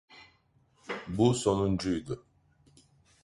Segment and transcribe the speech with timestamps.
[1.07, 2.25] Bu sonuncuydu.